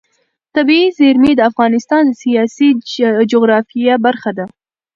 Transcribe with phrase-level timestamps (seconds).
[0.55, 2.67] طبیعي زیرمې د افغانستان د سیاسي
[3.31, 4.45] جغرافیه برخه ده.